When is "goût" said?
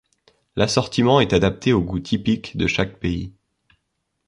1.83-1.99